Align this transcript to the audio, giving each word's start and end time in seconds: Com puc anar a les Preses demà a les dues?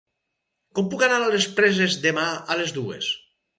Com 0.79 0.89
puc 0.93 1.03
anar 1.09 1.19
a 1.27 1.29
les 1.35 1.47
Preses 1.61 1.99
demà 2.09 2.27
a 2.55 2.61
les 2.65 2.77
dues? 2.81 3.15